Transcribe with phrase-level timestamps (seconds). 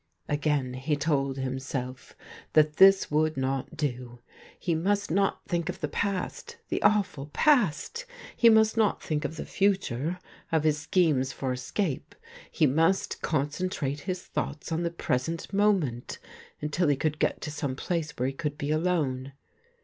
[0.27, 2.15] ^Again he told himself
[2.53, 4.19] that this 61 THE GREEN LIGHT would not do.
[4.59, 8.05] He must not think of the past— the awful j^ast.
[8.35, 10.17] He must not think of the future—
[10.51, 12.15] of his schemes for escape.
[12.51, 16.17] He must concentrate his thoughts on the present moment,
[16.61, 19.33] until he could get to some place where he could be alone.